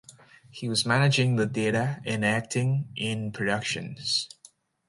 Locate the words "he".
0.49-0.67